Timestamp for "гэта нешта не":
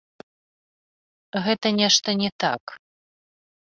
1.51-2.29